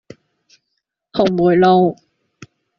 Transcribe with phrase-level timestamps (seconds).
[1.11, 1.95] 紅梅路